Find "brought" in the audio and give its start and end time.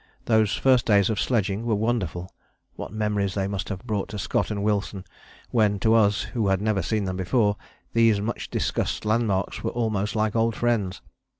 3.85-4.09